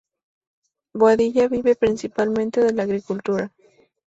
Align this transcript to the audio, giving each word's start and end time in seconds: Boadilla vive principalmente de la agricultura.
Boadilla 0.95 1.47
vive 1.47 1.75
principalmente 1.75 2.59
de 2.63 2.73
la 2.73 2.81
agricultura. 2.81 3.53